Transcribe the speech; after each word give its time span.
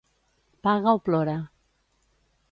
Paga 0.63 0.95
o 0.97 0.99
plora. 1.05 1.37